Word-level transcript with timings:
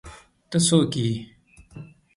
ته 0.49 0.57
څوک 0.67 0.93
ئې؟ 1.03 1.13